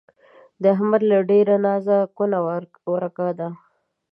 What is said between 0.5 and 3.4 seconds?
د احمد له ډېره نازه کونه ورکه